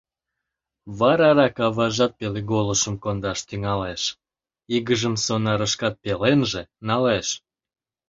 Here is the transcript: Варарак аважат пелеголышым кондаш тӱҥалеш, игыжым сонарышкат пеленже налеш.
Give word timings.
Варарак 0.99 1.55
аважат 1.67 2.11
пелеголышым 2.19 2.95
кондаш 3.03 3.39
тӱҥалеш, 3.47 4.01
игыжым 4.75 5.15
сонарышкат 5.25 5.95
пеленже 6.03 6.61
налеш. 6.87 7.27